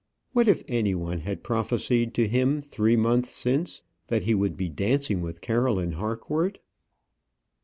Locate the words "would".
4.33-4.57